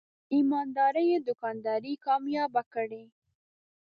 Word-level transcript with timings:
په 0.03 0.07
ایماندارۍ 0.35 1.05
یې 1.11 1.19
دوکانداري 1.27 1.93
کامیابه 2.05 2.61
کړې. 2.73 3.03